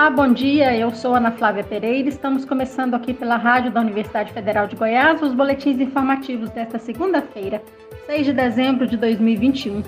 Olá, 0.00 0.08
bom 0.08 0.32
dia. 0.32 0.74
Eu 0.74 0.92
sou 0.92 1.14
Ana 1.14 1.30
Flávia 1.30 1.62
Pereira. 1.62 2.08
Estamos 2.08 2.46
começando 2.46 2.94
aqui 2.94 3.12
pela 3.12 3.36
Rádio 3.36 3.70
da 3.70 3.82
Universidade 3.82 4.32
Federal 4.32 4.66
de 4.66 4.74
Goiás 4.74 5.20
os 5.20 5.34
boletins 5.34 5.78
informativos 5.78 6.48
desta 6.48 6.78
segunda-feira, 6.78 7.62
6 8.06 8.24
de 8.24 8.32
dezembro 8.32 8.86
de 8.86 8.96
2021. 8.96 9.82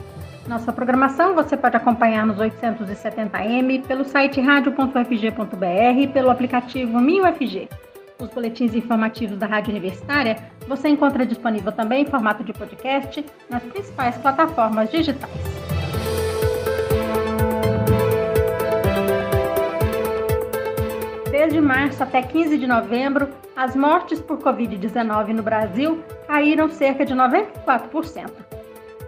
Nossa 0.46 0.70
programação 0.70 1.34
você 1.34 1.56
pode 1.56 1.78
acompanhar 1.78 2.26
nos 2.26 2.36
870m, 2.36 3.86
pelo 3.86 4.04
site 4.04 4.38
radio.ufg.br 4.38 5.98
e 5.98 6.06
pelo 6.06 6.28
aplicativo 6.28 7.00
MinUFG. 7.00 7.70
Os 8.20 8.28
boletins 8.28 8.74
informativos 8.74 9.38
da 9.38 9.46
Rádio 9.46 9.70
Universitária 9.70 10.36
você 10.68 10.90
encontra 10.90 11.24
disponível 11.24 11.72
também 11.72 12.02
em 12.02 12.06
formato 12.06 12.44
de 12.44 12.52
podcast 12.52 13.24
nas 13.48 13.62
principais 13.62 14.18
plataformas 14.18 14.90
digitais. 14.90 15.71
Desde 21.42 21.60
março 21.60 22.00
até 22.00 22.22
15 22.22 22.56
de 22.56 22.68
novembro, 22.68 23.28
as 23.56 23.74
mortes 23.74 24.20
por 24.20 24.38
Covid-19 24.38 25.34
no 25.34 25.42
Brasil 25.42 26.00
caíram 26.28 26.68
cerca 26.68 27.04
de 27.04 27.12
94%. 27.14 28.30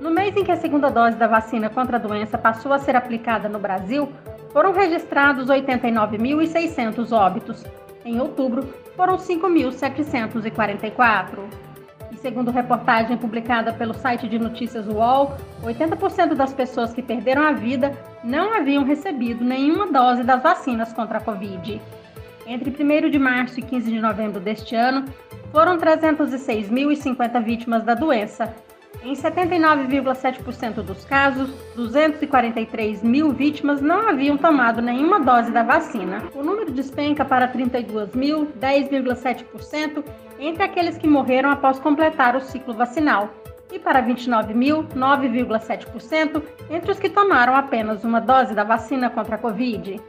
No 0.00 0.10
mês 0.10 0.36
em 0.36 0.42
que 0.42 0.50
a 0.50 0.56
segunda 0.56 0.90
dose 0.90 1.16
da 1.16 1.28
vacina 1.28 1.70
contra 1.70 1.96
a 1.96 2.00
doença 2.00 2.36
passou 2.36 2.72
a 2.72 2.80
ser 2.80 2.96
aplicada 2.96 3.48
no 3.48 3.60
Brasil, 3.60 4.08
foram 4.52 4.72
registrados 4.72 5.46
89.600 5.46 7.12
óbitos. 7.12 7.64
Em 8.04 8.20
outubro, 8.20 8.64
foram 8.96 9.16
5.744. 9.16 11.38
E 12.10 12.16
segundo 12.16 12.50
reportagem 12.50 13.16
publicada 13.16 13.72
pelo 13.72 13.94
site 13.94 14.28
de 14.28 14.40
notícias 14.40 14.88
UOL, 14.88 15.36
80% 15.62 16.34
das 16.34 16.52
pessoas 16.52 16.92
que 16.92 17.00
perderam 17.00 17.42
a 17.42 17.52
vida 17.52 17.96
não 18.24 18.52
haviam 18.52 18.82
recebido 18.82 19.44
nenhuma 19.44 19.86
dose 19.86 20.24
das 20.24 20.42
vacinas 20.42 20.92
contra 20.92 21.18
a 21.18 21.20
Covid. 21.20 21.80
Entre 22.46 22.70
1 22.70 23.10
de 23.10 23.18
março 23.18 23.58
e 23.58 23.62
15 23.62 23.90
de 23.90 24.00
novembro 24.00 24.40
deste 24.40 24.74
ano, 24.74 25.04
foram 25.50 25.78
306.050 25.78 27.42
vítimas 27.42 27.84
da 27.84 27.94
doença. 27.94 28.54
Em 29.02 29.12
79,7% 29.12 30.82
dos 30.82 31.04
casos, 31.04 31.50
243 31.76 33.02
mil 33.02 33.32
vítimas 33.32 33.82
não 33.82 34.08
haviam 34.08 34.36
tomado 34.36 34.80
nenhuma 34.80 35.20
dose 35.20 35.50
da 35.50 35.62
vacina. 35.62 36.22
O 36.34 36.42
número 36.42 36.72
despenca 36.72 37.24
para 37.24 37.48
32 37.48 38.14
mil, 38.14 38.46
10,7% 38.58 40.02
entre 40.38 40.62
aqueles 40.62 40.96
que 40.96 41.06
morreram 41.06 41.50
após 41.50 41.78
completar 41.78 42.34
o 42.34 42.40
ciclo 42.40 42.72
vacinal, 42.72 43.28
e 43.72 43.78
para 43.78 44.00
29 44.00 44.54
mil, 44.54 44.84
9,7% 44.84 46.42
entre 46.70 46.92
os 46.92 46.98
que 46.98 47.08
tomaram 47.08 47.56
apenas 47.56 48.04
uma 48.04 48.20
dose 48.20 48.54
da 48.54 48.64
vacina 48.64 49.10
contra 49.10 49.34
a 49.34 49.38
Covid. 49.38 50.00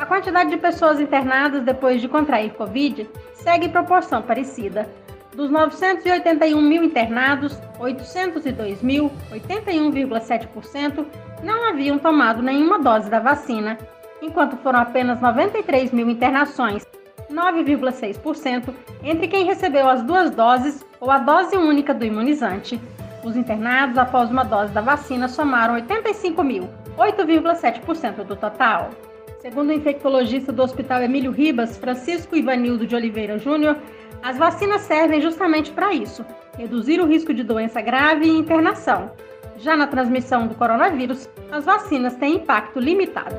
A 0.00 0.06
quantidade 0.06 0.48
de 0.48 0.56
pessoas 0.56 0.98
internadas 0.98 1.62
depois 1.62 2.00
de 2.00 2.08
contrair 2.08 2.54
Covid 2.54 3.06
segue 3.34 3.68
proporção 3.68 4.22
parecida. 4.22 4.88
Dos 5.34 5.50
981 5.50 6.58
mil 6.58 6.82
internados, 6.82 7.60
802 7.78 8.82
mil, 8.82 9.12
81,7%, 9.30 11.04
não 11.44 11.68
haviam 11.68 11.98
tomado 11.98 12.40
nenhuma 12.40 12.78
dose 12.78 13.10
da 13.10 13.20
vacina, 13.20 13.76
enquanto 14.22 14.56
foram 14.56 14.78
apenas 14.78 15.20
93 15.20 15.92
mil 15.92 16.08
internações, 16.08 16.82
9,6%, 17.30 18.74
entre 19.04 19.28
quem 19.28 19.44
recebeu 19.44 19.86
as 19.86 20.02
duas 20.02 20.30
doses 20.30 20.82
ou 20.98 21.10
a 21.10 21.18
dose 21.18 21.54
única 21.58 21.92
do 21.92 22.06
imunizante. 22.06 22.80
Os 23.22 23.36
internados 23.36 23.98
após 23.98 24.30
uma 24.30 24.46
dose 24.46 24.72
da 24.72 24.80
vacina 24.80 25.28
somaram 25.28 25.74
85 25.74 26.42
mil, 26.42 26.70
8,7% 26.96 28.24
do 28.24 28.34
total. 28.34 28.88
Segundo 29.40 29.70
o 29.70 29.72
infectologista 29.72 30.52
do 30.52 30.62
Hospital 30.62 31.00
Emílio 31.00 31.32
Ribas, 31.32 31.78
Francisco 31.78 32.36
Ivanildo 32.36 32.86
de 32.86 32.94
Oliveira 32.94 33.38
Júnior, 33.38 33.74
as 34.22 34.36
vacinas 34.36 34.82
servem 34.82 35.18
justamente 35.18 35.70
para 35.70 35.94
isso: 35.94 36.26
reduzir 36.58 37.00
o 37.00 37.06
risco 37.06 37.32
de 37.32 37.42
doença 37.42 37.80
grave 37.80 38.26
e 38.26 38.36
internação. 38.36 39.12
Já 39.56 39.78
na 39.78 39.86
transmissão 39.86 40.46
do 40.46 40.54
coronavírus, 40.54 41.26
as 41.50 41.64
vacinas 41.64 42.14
têm 42.16 42.34
impacto 42.34 42.78
limitado. 42.78 43.36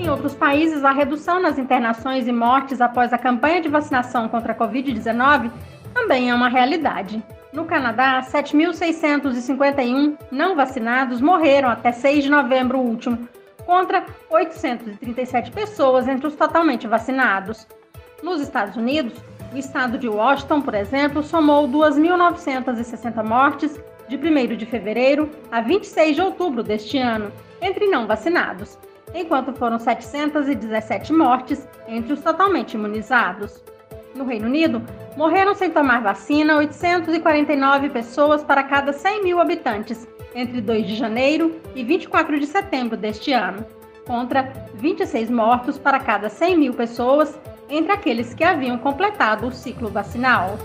Em 0.00 0.10
outros 0.10 0.34
países, 0.34 0.84
a 0.84 0.90
redução 0.90 1.40
nas 1.40 1.58
internações 1.58 2.26
e 2.26 2.32
mortes 2.32 2.80
após 2.80 3.12
a 3.12 3.18
campanha 3.18 3.60
de 3.60 3.68
vacinação 3.68 4.28
contra 4.28 4.52
a 4.52 4.56
Covid-19 4.56 5.48
também 5.94 6.28
é 6.28 6.34
uma 6.34 6.48
realidade. 6.48 7.22
No 7.52 7.64
Canadá, 7.64 8.20
7.651 8.22 10.16
não 10.30 10.54
vacinados 10.54 11.20
morreram 11.20 11.68
até 11.68 11.90
6 11.90 12.24
de 12.24 12.30
novembro 12.30 12.78
último, 12.78 13.28
contra 13.66 14.06
837 14.30 15.50
pessoas 15.50 16.06
entre 16.06 16.28
os 16.28 16.36
totalmente 16.36 16.86
vacinados. 16.86 17.66
Nos 18.22 18.40
Estados 18.40 18.76
Unidos, 18.76 19.14
o 19.52 19.56
estado 19.58 19.98
de 19.98 20.08
Washington, 20.08 20.60
por 20.60 20.74
exemplo, 20.74 21.24
somou 21.24 21.68
2.960 21.68 23.24
mortes 23.24 23.80
de 24.08 24.16
1 24.16 24.56
de 24.56 24.66
fevereiro 24.66 25.28
a 25.50 25.60
26 25.60 26.14
de 26.16 26.22
outubro 26.22 26.62
deste 26.62 26.98
ano, 26.98 27.32
entre 27.60 27.86
não 27.86 28.06
vacinados, 28.06 28.78
enquanto 29.12 29.52
foram 29.54 29.78
717 29.78 31.12
mortes 31.12 31.66
entre 31.88 32.12
os 32.12 32.20
totalmente 32.20 32.74
imunizados. 32.74 33.60
No 34.14 34.24
Reino 34.24 34.46
Unido, 34.46 34.82
morreram 35.16 35.54
sem 35.54 35.70
tomar 35.70 36.02
vacina 36.02 36.56
849 36.56 37.90
pessoas 37.90 38.42
para 38.42 38.62
cada 38.64 38.92
100 38.92 39.22
mil 39.22 39.40
habitantes 39.40 40.06
entre 40.34 40.60
2 40.60 40.86
de 40.86 40.96
janeiro 40.96 41.60
e 41.74 41.84
24 41.84 42.38
de 42.38 42.46
setembro 42.46 42.96
deste 42.96 43.32
ano, 43.32 43.64
contra 44.06 44.52
26 44.74 45.30
mortos 45.30 45.78
para 45.78 46.00
cada 46.00 46.28
100 46.28 46.58
mil 46.58 46.74
pessoas 46.74 47.38
entre 47.68 47.92
aqueles 47.92 48.34
que 48.34 48.42
haviam 48.42 48.76
completado 48.78 49.46
o 49.46 49.52
ciclo 49.52 49.88
vacinal. 49.88 50.58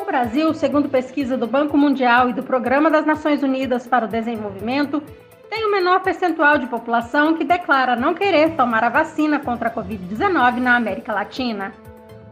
O 0.00 0.04
Brasil, 0.04 0.52
segundo 0.54 0.88
pesquisa 0.88 1.36
do 1.36 1.46
Banco 1.46 1.76
Mundial 1.76 2.30
e 2.30 2.32
do 2.32 2.42
Programa 2.42 2.90
das 2.90 3.06
Nações 3.06 3.42
Unidas 3.42 3.86
para 3.86 4.06
o 4.06 4.08
Desenvolvimento, 4.08 5.02
tem 5.48 5.64
o 5.64 5.70
menor 5.70 6.00
percentual 6.00 6.58
de 6.58 6.66
população 6.66 7.34
que 7.34 7.44
declara 7.44 7.96
não 7.96 8.14
querer 8.14 8.56
tomar 8.56 8.84
a 8.84 8.88
vacina 8.88 9.38
contra 9.38 9.68
a 9.68 9.74
Covid-19 9.74 10.58
na 10.58 10.76
América 10.76 11.12
Latina. 11.12 11.72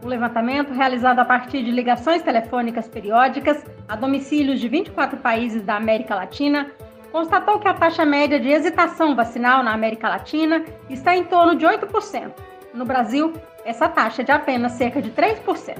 O 0.03 0.07
levantamento, 0.07 0.73
realizado 0.73 1.19
a 1.19 1.25
partir 1.25 1.63
de 1.63 1.71
ligações 1.71 2.21
telefônicas 2.21 2.87
periódicas 2.87 3.65
a 3.87 3.95
domicílios 3.95 4.59
de 4.59 4.67
24 4.67 5.17
países 5.19 5.63
da 5.63 5.75
América 5.75 6.13
Latina, 6.13 6.71
constatou 7.11 7.59
que 7.59 7.67
a 7.67 7.73
taxa 7.73 8.05
média 8.05 8.39
de 8.39 8.49
hesitação 8.49 9.15
vacinal 9.15 9.63
na 9.63 9.73
América 9.73 10.09
Latina 10.09 10.63
está 10.89 11.15
em 11.15 11.23
torno 11.23 11.55
de 11.55 11.65
8%. 11.65 12.31
No 12.73 12.85
Brasil, 12.85 13.33
essa 13.63 13.87
taxa 13.87 14.21
é 14.21 14.25
de 14.25 14.31
apenas 14.31 14.73
cerca 14.73 15.01
de 15.01 15.09
3%. 15.11 15.77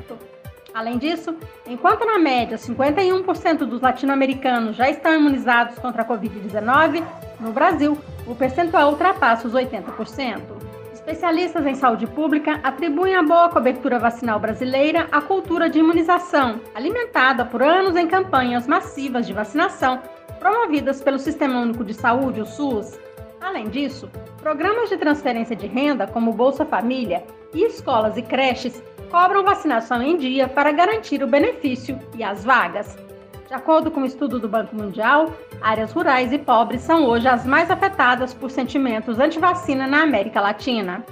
Além 0.74 0.98
disso, 0.98 1.34
enquanto 1.66 2.06
na 2.06 2.18
média 2.18 2.58
51% 2.58 3.60
dos 3.60 3.80
latino-americanos 3.80 4.76
já 4.76 4.90
estão 4.90 5.16
imunizados 5.16 5.78
contra 5.80 6.02
a 6.02 6.06
Covid-19, 6.06 7.02
no 7.40 7.52
Brasil 7.52 7.98
o 8.28 8.36
percentual 8.36 8.92
ultrapassa 8.92 9.48
os 9.48 9.54
80%. 9.54 10.42
Especialistas 10.94 11.66
em 11.66 11.76
saúde 11.76 12.08
pública 12.08 12.60
atribuem 12.64 13.16
a 13.16 13.22
boa 13.22 13.50
cobertura 13.50 14.00
vacinal 14.00 14.40
brasileira 14.40 15.08
à 15.12 15.22
cultura 15.22 15.70
de 15.70 15.78
imunização, 15.78 16.60
alimentada 16.74 17.46
por 17.46 17.62
anos 17.62 17.96
em 17.96 18.08
campanhas 18.08 18.66
massivas 18.66 19.28
de 19.28 19.34
vacinação 19.34 20.02
promovidas 20.40 21.02
pelo 21.02 21.20
Sistema 21.20 21.60
Único 21.60 21.84
de 21.84 21.94
Saúde, 21.94 22.42
o 22.42 22.46
SUS. 22.46 23.00
Além 23.40 23.70
disso, 23.70 24.10
programas 24.42 24.90
de 24.90 24.98
transferência 24.98 25.56
de 25.56 25.68
renda, 25.68 26.08
como 26.08 26.34
Bolsa 26.34 26.66
Família, 26.66 27.24
e 27.54 27.64
escolas 27.66 28.18
e 28.18 28.22
creches 28.22 28.84
cobram 29.10 29.44
vacinação 29.44 30.02
em 30.02 30.18
dia 30.18 30.48
para 30.48 30.72
garantir 30.72 31.24
o 31.24 31.28
benefício 31.28 32.00
e 32.18 32.24
as 32.24 32.44
vagas. 32.44 32.98
De 33.48 33.54
acordo 33.54 33.92
com 33.92 34.00
o 34.00 34.04
um 34.04 34.06
estudo 34.08 34.40
do 34.40 34.50
Banco 34.50 34.76
Mundial, 34.76 35.32
áreas 35.62 35.92
rurais 35.92 36.34
e 36.34 36.38
pobres 36.40 36.82
são 36.82 37.06
hoje 37.06 37.28
as 37.28 37.46
mais 37.46 37.70
afetadas 37.70 38.34
por 38.34 38.50
sentimentos 38.50 39.20
anti-vacina 39.20 39.86
na 39.86 40.02
América 40.02 40.42
Latina. 40.42 41.06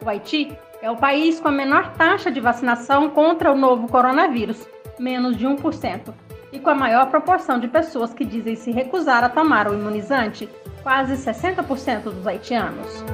O 0.00 0.08
Haiti 0.08 0.56
é 0.80 0.88
o 0.88 0.96
país 0.96 1.40
com 1.40 1.48
a 1.48 1.52
menor 1.52 1.92
taxa 1.94 2.30
de 2.30 2.38
vacinação 2.38 3.10
contra 3.10 3.52
o 3.52 3.56
novo 3.56 3.88
coronavírus, 3.88 4.68
menos 5.00 5.36
de 5.36 5.46
1%, 5.46 6.14
e 6.52 6.60
com 6.60 6.70
a 6.70 6.74
maior 6.76 7.10
proporção 7.10 7.58
de 7.58 7.66
pessoas 7.66 8.14
que 8.14 8.24
dizem 8.24 8.54
se 8.54 8.70
recusar 8.70 9.24
a 9.24 9.28
tomar 9.28 9.68
o 9.68 9.74
imunizante, 9.74 10.48
quase 10.84 11.14
60% 11.14 12.04
dos 12.04 12.26
haitianos. 12.26 13.04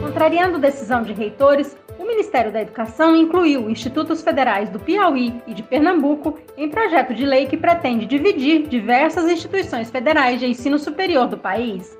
Contrariando 0.00 0.58
decisão 0.58 1.02
de 1.02 1.12
reitores, 1.12 1.76
Ministério 2.12 2.52
da 2.52 2.60
Educação 2.60 3.16
incluiu 3.16 3.70
institutos 3.70 4.20
federais 4.20 4.68
do 4.68 4.78
Piauí 4.78 5.42
e 5.46 5.54
de 5.54 5.62
Pernambuco 5.62 6.38
em 6.58 6.68
projeto 6.68 7.14
de 7.14 7.24
lei 7.24 7.46
que 7.46 7.56
pretende 7.56 8.04
dividir 8.04 8.68
diversas 8.68 9.30
instituições 9.30 9.88
federais 9.88 10.38
de 10.38 10.44
ensino 10.44 10.78
superior 10.78 11.26
do 11.26 11.38
país. 11.38 11.96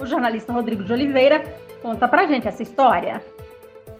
O 0.00 0.06
jornalista 0.06 0.50
Rodrigo 0.50 0.82
de 0.82 0.90
Oliveira 0.94 1.44
conta 1.82 2.08
pra 2.08 2.26
gente 2.26 2.48
essa 2.48 2.62
história. 2.62 3.22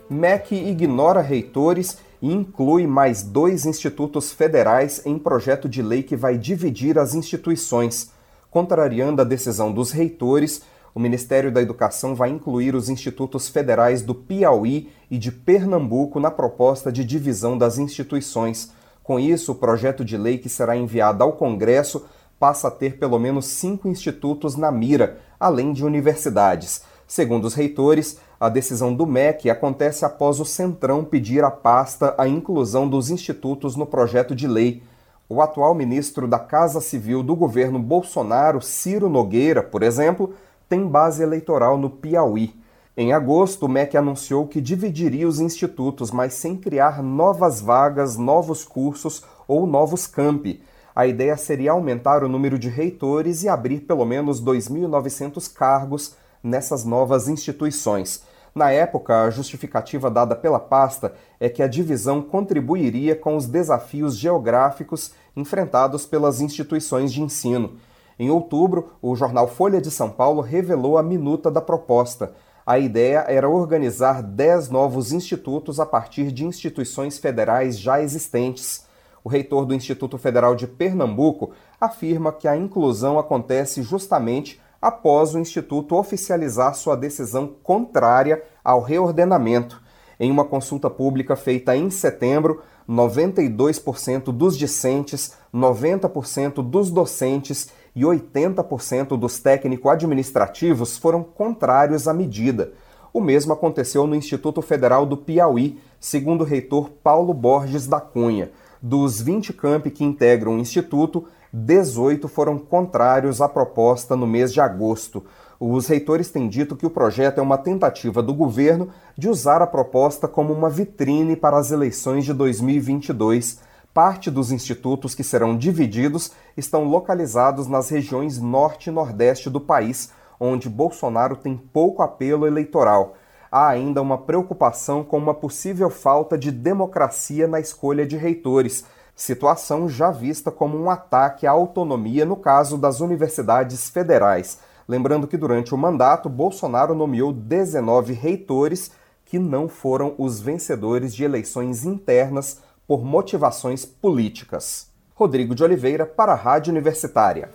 MEC 0.09 0.55
ignora 0.55 1.21
reitores 1.21 1.99
e 2.23 2.33
inclui 2.33 2.87
mais 2.87 3.23
dois 3.23 3.67
institutos 3.67 4.33
federais 4.33 5.05
em 5.05 5.19
projeto 5.19 5.69
de 5.69 5.83
lei 5.83 6.03
que 6.03 6.17
vai 6.17 6.39
dividir 6.39 6.99
as 6.99 7.15
instituições. 7.15 8.11
Contrariando 8.51 9.21
a 9.21 9.27
decisão 9.27 9.71
dos 9.71 9.93
reitores, 9.93 10.63
o 10.95 11.01
Ministério 11.01 11.53
da 11.53 11.63
Educação 11.63 12.15
vai 12.15 12.31
incluir 12.31 12.75
os 12.75 12.89
institutos 12.89 13.49
federais 13.49 14.03
do 14.03 14.15
Piauí 14.15 14.91
e 15.11 15.19
de 15.19 15.31
Pernambuco 15.31 16.19
na 16.19 16.31
proposta 16.31 16.91
de 16.91 17.05
divisão 17.05 17.57
das 17.57 17.79
instituições. 17.79 18.73
Com 19.03 19.19
isso, 19.19 19.53
o 19.53 19.57
projeto 19.57 20.05
de 20.05 20.17
lei 20.17 20.39
que 20.39 20.49
será 20.49 20.77
enviado 20.77 21.23
ao 21.23 21.33
Congresso 21.33 22.05
passa 22.39 22.69
a 22.69 22.71
ter 22.71 22.99
pelo 22.99 23.19
menos 23.19 23.47
cinco 23.47 23.87
institutos 23.87 24.57
na 24.57 24.73
mira, 24.73 25.19
além 25.39 25.73
de 25.73 25.85
universidades. 25.85 26.83
Segundo 27.07 27.45
os 27.45 27.55
reitores, 27.55 28.19
a 28.39 28.49
decisão 28.49 28.95
do 28.95 29.07
MEC 29.07 29.51
acontece 29.51 30.05
após 30.05 30.41
o 30.41 30.45
Centrão 30.45 31.05
pedir 31.05 31.45
à 31.45 31.51
pasta 31.51 32.15
a 32.17 32.27
inclusão 32.27 32.89
dos 32.89 33.11
institutos 33.11 33.77
no 33.77 33.85
projeto 33.85 34.35
de 34.35 34.47
lei. 34.47 34.83
O 35.29 35.43
atual 35.43 35.75
ministro 35.75 36.27
da 36.27 36.39
Casa 36.39 36.81
Civil 36.81 37.23
do 37.23 37.37
governo 37.37 37.79
Bolsonaro, 37.79 38.63
Ciro 38.63 39.09
Nogueira, 39.09 39.63
por 39.63 39.83
exemplo, 39.83 40.33
tem 40.71 40.87
base 40.87 41.21
eleitoral 41.21 41.77
no 41.77 41.91
Piauí. 41.91 42.55
Em 42.97 43.13
agosto, 43.13 43.67
o 43.67 43.69
MEC 43.69 43.97
anunciou 43.97 44.47
que 44.47 44.61
dividiria 44.61 45.27
os 45.27 45.41
institutos, 45.41 46.13
mas 46.13 46.35
sem 46.35 46.57
criar 46.57 47.03
novas 47.03 47.61
vagas, 47.61 48.17
novos 48.17 48.65
cursos 48.65 49.25
ou 49.49 49.67
novos 49.67 50.07
campi. 50.07 50.63
A 50.95 51.09
ideia 51.09 51.37
seria 51.37 51.73
aumentar 51.73 52.23
o 52.23 52.29
número 52.29 52.57
de 52.57 52.69
reitores 52.69 53.43
e 53.43 53.49
abrir 53.49 53.81
pelo 53.81 54.05
menos 54.05 54.41
2.900 54.41 55.53
cargos 55.53 56.15
nessas 56.41 56.85
novas 56.85 57.27
instituições. 57.27 58.23
Na 58.55 58.71
época, 58.71 59.25
a 59.25 59.31
justificativa 59.31 60.09
dada 60.09 60.37
pela 60.37 60.61
pasta 60.61 61.15
é 61.41 61.49
que 61.49 61.65
a 61.65 61.69
divisão 61.69 62.23
contribuiria 62.23 63.17
com 63.17 63.37
os 63.37 63.47
desafios 63.47 64.17
geográficos 64.17 65.13
enfrentados 65.37 66.07
pelas 66.07 66.41
instituições 66.41 67.13
de 67.13 67.23
ensino. 67.23 67.73
Em 68.21 68.29
outubro, 68.29 68.91
o 69.01 69.17
jornal 69.17 69.49
Folha 69.49 69.81
de 69.81 69.91
São 69.91 70.11
Paulo 70.11 70.43
revelou 70.43 70.99
a 70.99 71.03
minuta 71.03 71.51
da 71.51 71.63
proposta. 71.63 72.35
A 72.67 72.79
ideia 72.79 73.25
era 73.27 73.49
organizar 73.49 74.23
10 74.23 74.69
novos 74.69 75.11
institutos 75.11 75.81
a 75.81 75.87
partir 75.87 76.31
de 76.31 76.45
instituições 76.45 77.17
federais 77.17 77.81
já 77.81 78.03
existentes. 78.03 78.85
O 79.25 79.31
reitor 79.31 79.65
do 79.65 79.73
Instituto 79.73 80.19
Federal 80.19 80.55
de 80.55 80.67
Pernambuco 80.67 81.53
afirma 81.81 82.31
que 82.31 82.47
a 82.47 82.55
inclusão 82.55 83.19
acontece 83.19 83.83
justamente 83.83 84.61
após 84.83 85.35
o 85.35 85.39
Instituto 85.39 85.97
oficializar 85.97 86.75
sua 86.75 86.99
decisão 86.99 87.55
contrária 87.63 88.43
ao 88.63 88.83
reordenamento. 88.83 89.83
Em 90.19 90.31
uma 90.31 90.45
consulta 90.45 90.91
pública 90.91 91.37
feita 91.37 91.75
em 91.75 91.89
setembro, 91.89 92.61
92% 92.87 94.25
dos 94.25 94.59
discentes, 94.59 95.37
90% 95.55 96.57
dos 96.63 96.91
docentes 96.91 97.71
e 97.95 98.03
80% 98.03 99.19
dos 99.19 99.39
técnico-administrativos 99.39 100.97
foram 100.99 101.23
contrários 101.23 102.07
à 102.07 102.15
medida. 102.15 102.73
O 103.13 103.21
mesmo 103.21 103.53
aconteceu 103.53 104.07
no 104.07 104.15
Instituto 104.15 104.63
Federal 104.63 105.05
do 105.05 105.17
Piauí, 105.17 105.81
segundo 105.99 106.43
o 106.43 106.47
reitor 106.47 106.91
Paulo 107.03 107.35
Borges 107.35 107.87
da 107.87 108.01
Cunha. 108.01 108.51
Dos 108.81 109.21
20 109.21 109.53
campi 109.53 109.91
que 109.91 110.05
integram 110.05 110.53
o 110.53 110.59
instituto, 110.59 111.27
18 111.53 112.29
foram 112.29 112.57
contrários 112.59 113.41
à 113.41 113.49
proposta 113.49 114.17
no 114.17 114.27
mês 114.27 114.53
de 114.53 114.61
agosto. 114.61 115.25
Os 115.59 115.89
reitores 115.89 116.31
têm 116.31 116.49
dito 116.49 116.77
que 116.77 116.87
o 116.87 116.91
projeto 116.91 117.39
é 117.39 117.43
uma 117.43 117.59
tentativa 117.59 118.23
do 118.23 118.33
governo 118.33 118.89
de 119.19 119.29
usar 119.29 119.61
a 119.61 119.67
proposta 119.67 120.27
como 120.27 120.55
uma 120.55 120.71
vitrine 120.71 121.37
para 121.37 121.59
as 121.59 121.71
eleições 121.71 122.25
de 122.25 122.33
2022. 122.33 123.59
Parte 123.93 124.31
dos 124.31 124.53
institutos 124.53 125.15
que 125.15 125.25
serão 125.25 125.57
divididos 125.57 126.33
estão 126.57 126.85
localizados 126.85 127.67
nas 127.67 127.89
regiões 127.89 128.39
norte 128.39 128.89
e 128.89 128.93
nordeste 128.93 129.51
do 129.51 129.61
país, 129.61 130.13
onde 130.39 130.69
Bolsonaro 130.69 131.37
tem 131.37 131.57
pouco 131.57 132.03
apelo 132.03 132.47
eleitoral. 132.47 133.17
Há 133.51 133.69
ainda 133.69 134.01
uma 134.01 134.17
preocupação 134.17 135.03
com 135.03 135.19
uma 135.19 135.35
possível 135.35 135.91
falta 135.91 136.39
de 136.39 136.53
democracia 136.53 137.49
na 137.49 137.59
escolha 137.59 138.07
de 138.07 138.17
reitores 138.17 138.85
situação 139.21 139.87
já 139.87 140.11
vista 140.11 140.51
como 140.51 140.79
um 140.79 140.89
ataque 140.89 141.47
à 141.47 141.51
autonomia 141.51 142.25
no 142.25 142.37
caso 142.37 142.79
das 142.79 143.01
universidades 143.01 143.91
federais. 143.91 144.59
Lembrando 144.89 145.27
que 145.27 145.37
durante 145.37 145.75
o 145.75 145.79
mandato, 145.79 146.27
Bolsonaro 146.29 146.95
nomeou 146.95 147.31
19 147.31 148.15
reitores 148.15 148.91
que 149.27 149.39
não 149.39 149.69
foram 149.69 150.15
os 150.17 150.41
vencedores 150.41 151.15
de 151.15 151.23
eleições 151.23 151.85
internas 151.85 152.63
por 152.91 153.05
motivações 153.05 153.87
políticas. 153.87 154.93
Rodrigo 155.15 155.55
de 155.55 155.63
Oliveira 155.63 156.05
para 156.05 156.33
a 156.33 156.35
Rádio 156.35 156.73
Universitária. 156.73 157.49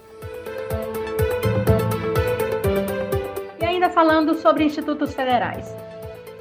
E 3.59 3.65
ainda 3.65 3.89
falando 3.89 4.35
sobre 4.35 4.63
institutos 4.63 5.13
federais. 5.13 5.75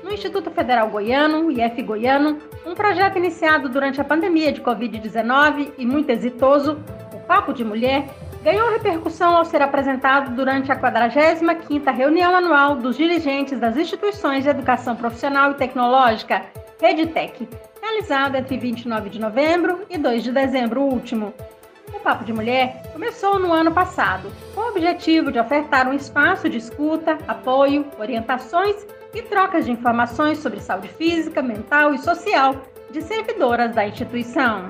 No 0.00 0.12
Instituto 0.12 0.48
Federal 0.52 0.88
Goiano, 0.90 1.50
IF 1.50 1.82
Goiano, 1.82 2.38
um 2.64 2.72
projeto 2.72 3.18
iniciado 3.18 3.68
durante 3.68 4.00
a 4.00 4.04
pandemia 4.04 4.52
de 4.52 4.62
Covid-19 4.62 5.72
e 5.76 5.84
muito 5.84 6.10
exitoso, 6.10 6.78
o 7.12 7.18
Papo 7.18 7.52
de 7.52 7.64
Mulher, 7.64 8.08
ganhou 8.44 8.70
repercussão 8.70 9.34
ao 9.34 9.44
ser 9.44 9.60
apresentado 9.60 10.36
durante 10.36 10.70
a 10.70 10.80
45ª 10.80 11.92
reunião 11.92 12.36
anual 12.36 12.76
dos 12.76 12.96
dirigentes 12.96 13.58
das 13.58 13.76
instituições 13.76 14.44
de 14.44 14.50
educação 14.50 14.94
profissional 14.94 15.50
e 15.50 15.54
tecnológica, 15.54 16.42
RedeTech, 16.80 17.48
realizada 17.94 18.38
entre 18.38 18.58
29 18.58 19.08
de 19.08 19.20
novembro 19.20 19.86
e 19.88 19.96
2 19.96 20.24
de 20.24 20.32
dezembro 20.32 20.82
último. 20.82 21.32
O 21.94 22.00
Papo 22.00 22.24
de 22.24 22.32
Mulher 22.32 22.82
começou 22.92 23.38
no 23.38 23.52
ano 23.52 23.72
passado, 23.72 24.32
com 24.52 24.62
o 24.62 24.68
objetivo 24.68 25.30
de 25.30 25.38
ofertar 25.38 25.88
um 25.88 25.92
espaço 25.92 26.48
de 26.48 26.58
escuta, 26.58 27.16
apoio, 27.28 27.86
orientações 27.98 28.84
e 29.14 29.22
trocas 29.22 29.64
de 29.64 29.70
informações 29.70 30.38
sobre 30.38 30.60
saúde 30.60 30.88
física, 30.88 31.40
mental 31.40 31.94
e 31.94 31.98
social 31.98 32.56
de 32.90 33.00
servidoras 33.00 33.72
da 33.74 33.86
instituição. 33.86 34.66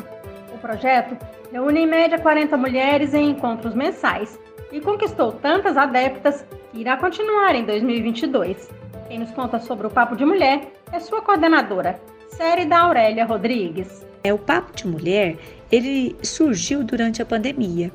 O 0.52 0.58
projeto 0.58 1.16
reúne 1.50 1.80
em 1.80 1.86
média 1.86 2.18
40 2.18 2.56
mulheres 2.58 3.14
em 3.14 3.30
encontros 3.30 3.74
mensais 3.74 4.38
e 4.70 4.80
conquistou 4.80 5.32
tantas 5.32 5.78
adeptas 5.78 6.44
que 6.70 6.80
irá 6.80 6.96
continuar 6.98 7.54
em 7.54 7.64
2022. 7.64 8.70
Quem 9.08 9.18
nos 9.18 9.30
conta 9.30 9.58
sobre 9.58 9.86
o 9.86 9.90
Papo 9.90 10.14
de 10.14 10.26
Mulher 10.26 10.72
é 10.92 11.00
sua 11.00 11.22
coordenadora, 11.22 11.98
Série 12.28 12.64
da 12.64 12.80
Aurélia 12.80 13.24
Rodrigues. 13.24 14.04
É 14.22 14.32
o 14.32 14.38
Papo 14.38 14.74
de 14.74 14.86
Mulher, 14.86 15.36
ele 15.70 16.16
surgiu 16.22 16.82
durante 16.82 17.20
a 17.20 17.26
pandemia, 17.26 17.92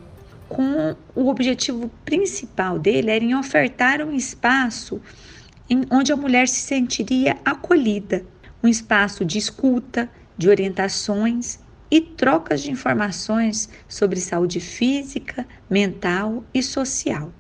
com 0.47 0.95
o 1.15 1.29
objetivo 1.29 1.89
principal 2.03 2.79
dele 2.79 3.11
era 3.11 3.23
em 3.23 3.35
ofertar 3.35 4.01
um 4.01 4.13
espaço 4.13 5.01
em 5.69 5.85
onde 5.91 6.11
a 6.11 6.17
mulher 6.17 6.47
se 6.47 6.61
sentiria 6.61 7.37
acolhida, 7.45 8.25
um 8.63 8.67
espaço 8.67 9.23
de 9.23 9.37
escuta, 9.37 10.09
de 10.37 10.49
orientações 10.49 11.59
e 11.91 12.01
trocas 12.01 12.61
de 12.61 12.71
informações 12.71 13.69
sobre 13.87 14.19
saúde 14.19 14.59
física, 14.59 15.45
mental 15.69 16.43
e 16.53 16.63
social. 16.63 17.31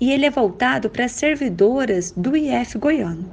E 0.00 0.10
ele 0.10 0.26
é 0.26 0.30
voltado 0.30 0.88
para 0.88 1.04
as 1.04 1.12
servidoras 1.12 2.10
do 2.12 2.36
IF 2.36 2.78
goiano, 2.78 3.30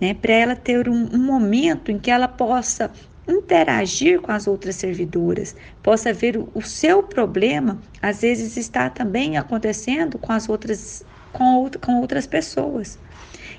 né, 0.00 0.14
para 0.14 0.32
ela 0.32 0.56
ter 0.56 0.88
um, 0.88 1.08
um 1.12 1.18
momento 1.18 1.90
em 1.90 1.98
que 1.98 2.10
ela 2.10 2.28
possa 2.28 2.90
interagir 3.26 4.20
com 4.20 4.30
as 4.32 4.46
outras 4.46 4.76
servidoras, 4.76 5.56
possa 5.82 6.12
ver 6.12 6.36
o, 6.36 6.48
o 6.54 6.60
seu 6.60 7.02
problema, 7.02 7.78
às 8.02 8.20
vezes 8.20 8.56
está 8.56 8.90
também 8.90 9.38
acontecendo 9.38 10.18
com 10.18 10.32
as 10.32 10.48
outras 10.48 11.02
com, 11.32 11.68
com 11.80 12.00
outras 12.00 12.26
pessoas 12.26 12.98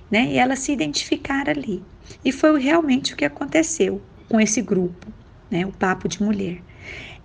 né? 0.10 0.27
E 0.31 0.38
ela 0.38 0.55
se 0.55 0.72
identificar 0.72 1.50
ali. 1.50 1.84
E 2.24 2.31
foi 2.31 2.60
realmente 2.60 3.13
o 3.13 3.17
que 3.17 3.25
aconteceu 3.25 4.01
com 4.29 4.39
esse 4.39 4.62
grupo, 4.62 5.07
né? 5.50 5.65
O 5.65 5.72
Papo 5.72 6.07
de 6.07 6.22
Mulher. 6.22 6.62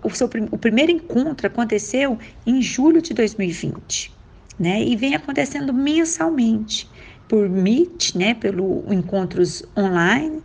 O, 0.03 0.09
seu, 0.09 0.29
o 0.51 0.57
primeiro 0.57 0.91
encontro 0.91 1.45
aconteceu 1.45 2.17
em 2.45 2.61
julho 2.61 3.01
de 3.01 3.13
2020, 3.13 4.11
né? 4.59 4.83
E 4.83 4.95
vem 4.95 5.15
acontecendo 5.15 5.73
mensalmente 5.73 6.89
por 7.31 7.47
Meet, 7.47 8.13
né? 8.13 8.33
Pelo 8.33 8.83
encontros 8.93 9.63
online, 9.77 10.43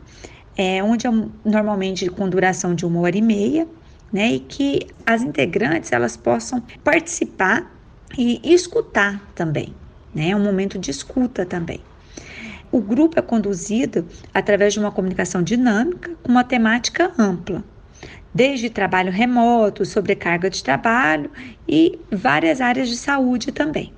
é, 0.56 0.80
onde 0.84 1.04
é 1.04 1.10
normalmente 1.44 2.08
com 2.08 2.28
duração 2.28 2.76
de 2.76 2.86
uma 2.86 3.00
hora 3.00 3.18
e 3.18 3.20
meia, 3.20 3.66
né? 4.12 4.34
E 4.34 4.38
que 4.38 4.86
as 5.04 5.20
integrantes 5.20 5.90
elas 5.90 6.16
possam 6.16 6.62
participar 6.84 7.68
e 8.16 8.40
escutar 8.44 9.20
também, 9.34 9.74
né? 10.14 10.28
É 10.28 10.36
um 10.36 10.44
momento 10.44 10.78
de 10.78 10.92
escuta 10.92 11.44
também. 11.44 11.80
O 12.70 12.80
grupo 12.80 13.18
é 13.18 13.22
conduzido 13.22 14.06
através 14.32 14.72
de 14.72 14.78
uma 14.78 14.92
comunicação 14.92 15.42
dinâmica 15.42 16.12
com 16.22 16.30
uma 16.30 16.44
temática 16.44 17.10
ampla, 17.18 17.64
desde 18.32 18.70
trabalho 18.70 19.10
remoto, 19.10 19.84
sobrecarga 19.84 20.48
de 20.48 20.62
trabalho 20.62 21.32
e 21.68 21.98
várias 22.12 22.60
áreas 22.60 22.88
de 22.88 22.96
saúde 22.96 23.50
também. 23.50 23.92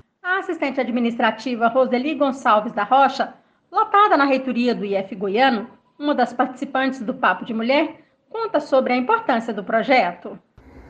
Assistente 0.49 0.81
administrativa 0.81 1.67
Roseli 1.67 2.15
Gonçalves 2.15 2.73
da 2.73 2.83
Rocha, 2.83 3.35
lotada 3.71 4.17
na 4.17 4.25
reitoria 4.25 4.73
do 4.73 4.83
IF 4.83 5.13
Goiano, 5.15 5.67
uma 5.97 6.15
das 6.15 6.33
participantes 6.33 7.01
do 7.01 7.13
Papo 7.13 7.45
de 7.45 7.53
Mulher, 7.53 8.01
conta 8.27 8.59
sobre 8.59 8.93
a 8.93 8.97
importância 8.97 9.53
do 9.53 9.63
projeto. 9.63 10.39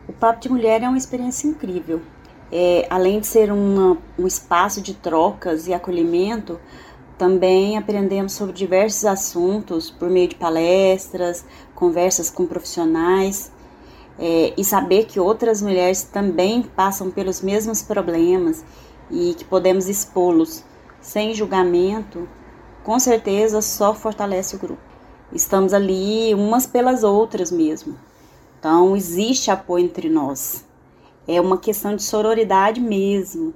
O 0.08 0.14
Papo 0.14 0.40
de 0.40 0.50
Mulher 0.50 0.82
é 0.82 0.88
uma 0.88 0.98
experiência 0.98 1.46
incrível. 1.46 2.02
É, 2.50 2.88
além 2.90 3.20
de 3.20 3.28
ser 3.28 3.52
uma, 3.52 3.98
um 4.18 4.26
espaço 4.26 4.82
de 4.82 4.94
trocas 4.94 5.68
e 5.68 5.74
acolhimento, 5.74 6.58
também 7.18 7.78
aprendemos 7.78 8.32
sobre 8.32 8.54
diversos 8.54 9.04
assuntos 9.04 9.92
por 9.92 10.10
meio 10.10 10.30
de 10.30 10.36
palestras, 10.36 11.46
conversas 11.76 12.30
com 12.30 12.46
profissionais 12.46 13.52
é, 14.18 14.54
e 14.58 14.64
saber 14.64 15.04
que 15.06 15.20
outras 15.20 15.62
mulheres 15.62 16.04
também 16.04 16.62
passam 16.62 17.12
pelos 17.12 17.42
mesmos 17.42 17.82
problemas 17.82 18.64
e 19.10 19.34
que 19.34 19.46
podemos 19.46 19.88
expô-los 19.88 20.64
sem 21.02 21.34
julgamento, 21.34 22.28
com 22.84 23.00
certeza 23.00 23.62
só 23.62 23.94
fortalece 23.94 24.56
o 24.56 24.60
grupo. 24.60 24.82
Estamos 25.32 25.74
ali 25.74 26.34
umas 26.34 26.66
pelas 26.66 27.04
outras 27.04 27.52
mesmo. 27.52 27.98
Então 28.60 28.96
existe 28.96 29.52
apoio 29.52 29.86
entre 29.86 30.10
nós. 30.10 30.66
É 31.28 31.40
uma 31.40 31.58
questão 31.58 31.96
de 31.96 32.04
sororidade 32.04 32.82
mesmo. 32.82 33.54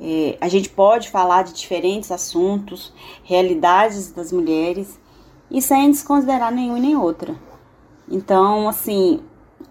É, 0.00 0.36
a 0.40 0.48
gente 0.48 0.68
pode 0.68 1.10
falar 1.10 1.42
de 1.42 1.52
diferentes 1.52 2.10
assuntos, 2.10 2.92
realidades 3.22 4.10
das 4.10 4.32
mulheres 4.32 4.98
e 5.50 5.62
sem 5.62 5.90
desconsiderar 5.90 6.52
nenhuma 6.52 6.78
e 6.78 6.82
nem 6.82 6.96
outra. 6.96 7.34
Então, 8.08 8.68
assim, 8.68 9.20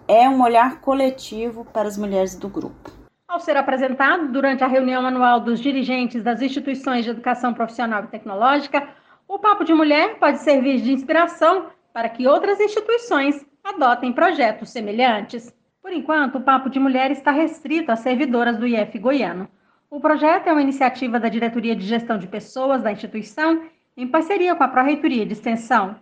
é 0.07 0.29
um 0.29 0.41
olhar 0.43 0.81
coletivo 0.81 1.65
para 1.65 1.87
as 1.87 1.97
mulheres 1.97 2.35
do 2.35 2.47
grupo. 2.47 2.91
Ao 3.35 3.41
ser 3.41 3.57
apresentado 3.57 4.29
durante 4.29 4.63
a 4.63 4.67
reunião 4.67 5.05
anual 5.05 5.41
dos 5.41 5.59
dirigentes 5.59 6.23
das 6.23 6.41
instituições 6.41 7.03
de 7.03 7.11
educação 7.11 7.53
profissional 7.53 8.05
e 8.05 8.07
tecnológica, 8.07 8.87
o 9.27 9.37
Papo 9.37 9.65
de 9.65 9.73
Mulher 9.73 10.15
pode 10.19 10.37
servir 10.37 10.79
de 10.79 10.93
inspiração 10.93 11.65
para 11.91 12.07
que 12.07 12.25
outras 12.25 12.61
instituições 12.61 13.45
adotem 13.61 14.13
projetos 14.13 14.69
semelhantes. 14.69 15.53
Por 15.81 15.91
enquanto, 15.91 16.37
o 16.37 16.41
Papo 16.41 16.69
de 16.69 16.79
Mulher 16.79 17.11
está 17.11 17.31
restrito 17.31 17.91
às 17.91 17.99
servidoras 17.99 18.57
do 18.57 18.65
IF 18.65 18.97
goiano. 18.99 19.49
O 19.89 19.99
projeto 19.99 20.47
é 20.47 20.53
uma 20.53 20.61
iniciativa 20.61 21.19
da 21.19 21.27
Diretoria 21.27 21.75
de 21.75 21.85
Gestão 21.85 22.17
de 22.17 22.27
Pessoas 22.27 22.81
da 22.81 22.93
instituição, 22.93 23.63
em 23.97 24.07
parceria 24.07 24.55
com 24.55 24.63
a 24.63 24.69
Pró-Reitoria 24.69 25.25
de 25.25 25.33
Extensão, 25.33 25.97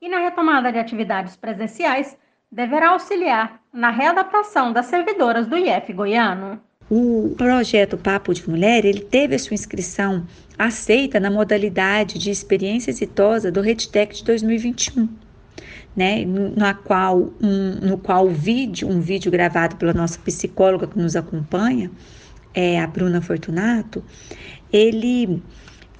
e 0.00 0.08
na 0.08 0.20
retomada 0.20 0.72
de 0.72 0.78
atividades 0.78 1.36
presenciais, 1.36 2.18
deverá 2.50 2.92
auxiliar 2.92 3.60
na 3.70 3.90
readaptação 3.90 4.72
das 4.72 4.86
servidoras 4.86 5.46
do 5.46 5.58
IF 5.58 5.92
goiano. 5.92 6.66
O 6.90 7.34
projeto 7.36 7.98
Papo 7.98 8.32
de 8.32 8.48
Mulher, 8.48 8.84
ele 8.84 9.00
teve 9.00 9.34
a 9.34 9.38
sua 9.38 9.54
inscrição 9.54 10.26
aceita 10.58 11.20
na 11.20 11.30
modalidade 11.30 12.18
de 12.18 12.30
experiência 12.30 12.90
exitosa 12.90 13.52
do 13.52 13.60
RedTech 13.60 14.16
de 14.16 14.24
2021. 14.24 15.08
Né, 15.96 16.24
na 16.56 16.74
qual 16.74 17.32
um, 17.42 17.74
no 17.82 17.98
qual 17.98 18.26
o 18.26 18.30
vídeo, 18.30 18.88
um 18.88 19.00
vídeo 19.00 19.32
gravado 19.32 19.74
pela 19.76 19.92
nossa 19.92 20.16
psicóloga 20.20 20.86
que 20.86 20.96
nos 20.96 21.16
acompanha, 21.16 21.90
é 22.54 22.80
a 22.80 22.86
Bruna 22.86 23.20
Fortunato, 23.20 24.04
ele 24.72 25.42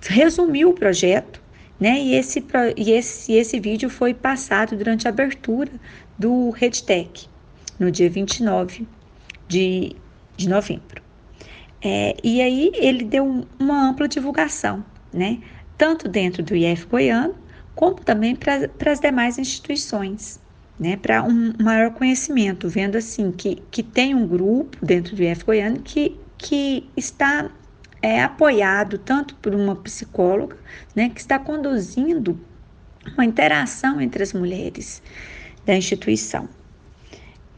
resumiu 0.00 0.71
o 0.71 0.75
projeto, 0.75 1.42
né? 1.80 1.99
E 1.99 2.14
esse, 2.14 2.45
e 2.76 2.92
esse, 2.92 3.33
esse 3.33 3.59
vídeo 3.59 3.90
foi 3.90 4.14
passado 4.14 4.76
durante 4.76 5.09
a 5.09 5.11
abertura 5.11 5.71
do 6.16 6.50
RedTech, 6.50 7.28
no 7.78 7.90
dia 7.90 8.09
29 8.09 8.87
de 9.49 9.97
de 10.38 10.49
novembro. 10.49 11.02
É, 11.83 12.16
e 12.25 12.40
aí 12.40 12.73
ele 12.75 13.04
deu 13.04 13.47
uma 13.59 13.90
ampla 13.90 14.09
divulgação, 14.09 14.85
né? 15.12 15.38
Tanto 15.76 16.09
dentro 16.09 16.42
do 16.42 16.57
IF 16.57 16.87
Goiano, 16.87 17.35
como 17.75 17.97
também 17.97 18.35
para 18.35 18.90
as 18.90 19.00
demais 19.00 19.38
instituições, 19.38 20.40
né? 20.78 20.97
Para 20.97 21.23
um 21.23 21.52
maior 21.61 21.92
conhecimento, 21.92 22.68
vendo 22.68 22.97
assim 22.97 23.30
que, 23.30 23.62
que 23.71 23.83
tem 23.83 24.14
um 24.14 24.26
grupo 24.26 24.76
dentro 24.85 25.14
do 25.14 25.23
IF 25.23 25.45
Goiano 25.45 25.80
que, 25.80 26.16
que 26.37 26.88
está 26.97 27.50
é, 28.00 28.23
apoiado 28.23 28.99
tanto 28.99 29.35
por 29.37 29.54
uma 29.54 29.76
psicóloga, 29.76 30.57
né? 30.97 31.11
Que 31.11 31.21
está 31.21 31.38
conduzindo 31.38 32.40
uma 33.14 33.25
interação 33.25 34.00
entre 34.00 34.23
as 34.23 34.33
mulheres 34.33 35.02
da 35.64 35.76
instituição. 35.76 36.49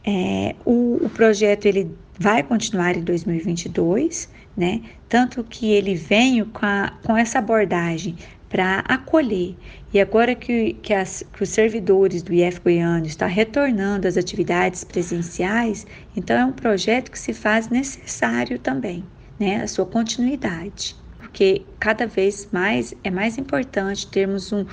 É, 0.03 0.55
o, 0.65 0.99
o 1.05 1.09
projeto 1.09 1.65
ele 1.65 1.91
vai 2.21 2.43
continuar 2.43 2.95
em 2.95 3.01
2022, 3.01 4.29
né? 4.55 4.81
Tanto 5.09 5.43
que 5.43 5.71
ele 5.71 5.95
vem 5.95 6.45
com, 6.45 6.67
com 7.03 7.17
essa 7.17 7.39
abordagem 7.39 8.15
para 8.47 8.79
acolher. 8.81 9.55
E 9.91 9.99
agora 9.99 10.35
que, 10.35 10.73
que, 10.83 10.93
as, 10.93 11.23
que, 11.33 11.41
os 11.41 11.49
servidores 11.49 12.21
do 12.21 12.31
IF 12.31 12.59
Goiano 12.59 13.07
estão 13.07 13.27
retornando 13.27 14.07
às 14.07 14.17
atividades 14.17 14.83
presenciais, 14.83 15.87
então 16.15 16.37
é 16.37 16.45
um 16.45 16.51
projeto 16.51 17.09
que 17.09 17.17
se 17.17 17.33
faz 17.33 17.69
necessário 17.69 18.59
também, 18.59 19.03
né? 19.39 19.63
A 19.63 19.67
sua 19.67 19.85
continuidade. 19.85 20.95
Porque 21.17 21.63
cada 21.79 22.05
vez 22.05 22.47
mais 22.51 22.93
é 23.03 23.09
mais 23.09 23.39
importante 23.39 24.05
termos 24.05 24.53
um 24.53 24.63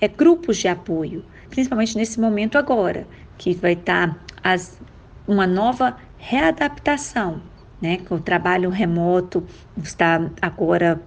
é, 0.00 0.08
grupos 0.08 0.56
de 0.56 0.68
apoio, 0.68 1.22
principalmente 1.50 1.98
nesse 1.98 2.18
momento 2.18 2.56
agora, 2.56 3.06
que 3.36 3.52
vai 3.52 3.74
estar 3.74 4.14
tá 4.14 4.20
as, 4.42 4.80
uma 5.26 5.46
nova 5.46 5.96
readaptação, 6.26 7.40
né? 7.82 7.98
O 8.08 8.18
trabalho 8.18 8.70
remoto 8.70 9.44
está 9.76 10.30
agora 10.40 10.98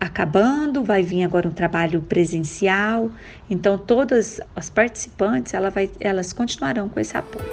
acabando, 0.00 0.82
vai 0.82 1.02
vir 1.02 1.24
agora 1.24 1.46
um 1.46 1.50
trabalho 1.52 2.00
presencial. 2.00 3.10
Então 3.50 3.76
todas 3.76 4.40
as 4.54 4.70
participantes, 4.70 5.52
ela 5.52 5.68
vai, 5.68 5.90
elas 6.00 6.32
continuarão 6.32 6.88
com 6.88 6.98
esse 6.98 7.14
apoio. 7.16 7.44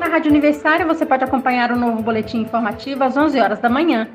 Na 0.00 0.08
Rádio 0.08 0.30
Universitária 0.30 0.86
você 0.86 1.04
pode 1.04 1.24
acompanhar 1.24 1.70
o 1.70 1.76
novo 1.76 2.02
boletim 2.02 2.40
informativo 2.40 3.04
às 3.04 3.14
11 3.14 3.38
horas 3.38 3.58
da 3.58 3.68
manhã. 3.68 4.08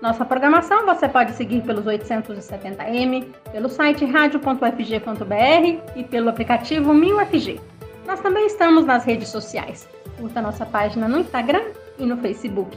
Nossa 0.00 0.24
programação 0.24 0.86
você 0.86 1.08
pode 1.08 1.32
seguir 1.32 1.62
pelos 1.62 1.84
870m, 1.84 3.26
pelo 3.50 3.68
site 3.68 4.04
radio.fg.br 4.04 5.96
e 5.96 6.04
pelo 6.04 6.30
aplicativo 6.30 6.94
1000FG. 6.94 7.79
Nós 8.06 8.20
também 8.20 8.46
estamos 8.46 8.84
nas 8.84 9.04
redes 9.04 9.28
sociais. 9.28 9.88
Curta 10.18 10.42
nossa 10.42 10.66
página 10.66 11.08
no 11.08 11.20
Instagram 11.20 11.62
e 11.98 12.04
no 12.04 12.16
Facebook. 12.16 12.76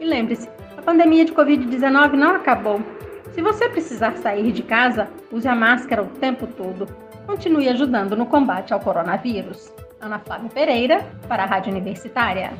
E 0.00 0.04
lembre-se, 0.04 0.48
a 0.76 0.82
pandemia 0.82 1.24
de 1.24 1.32
Covid-19 1.32 2.12
não 2.12 2.36
acabou. 2.36 2.80
Se 3.32 3.42
você 3.42 3.68
precisar 3.68 4.16
sair 4.16 4.52
de 4.52 4.62
casa, 4.62 5.08
use 5.30 5.46
a 5.46 5.54
máscara 5.54 6.02
o 6.02 6.06
tempo 6.06 6.46
todo. 6.46 6.86
Continue 7.26 7.68
ajudando 7.68 8.16
no 8.16 8.26
combate 8.26 8.72
ao 8.72 8.80
coronavírus. 8.80 9.72
Ana 10.00 10.18
Flávia 10.18 10.50
Pereira, 10.50 11.06
para 11.28 11.42
a 11.42 11.46
Rádio 11.46 11.72
Universitária. 11.72 12.52